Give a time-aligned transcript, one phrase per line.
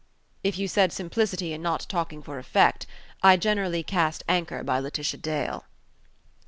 [0.43, 2.87] "If you said simplicity and not talking for effect!
[3.21, 5.65] I generally cast anchor by Laetitia Dale."